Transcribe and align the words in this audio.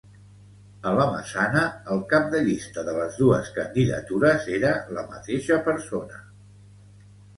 A 0.91 0.93
la 0.99 1.03
Massana, 1.09 1.65
el 1.95 2.01
cap 2.13 2.25
de 2.31 2.41
llista 2.47 2.85
de 2.87 2.95
les 3.01 3.19
dues 3.25 3.53
candidatures 3.61 4.49
era 4.57 4.73
la 4.97 5.05
mateixa 5.13 5.61
persona. 5.69 6.23